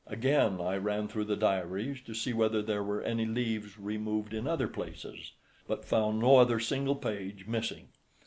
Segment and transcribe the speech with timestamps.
[0.07, 4.47] Again I ran through the diaries to see whether there were any leaves removed in
[4.47, 5.33] other places,
[5.67, 7.89] but found no other single page missing.